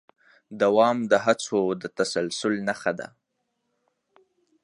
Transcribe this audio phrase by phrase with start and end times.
[0.61, 3.07] دوام د هڅو د تسلسل نښه ده.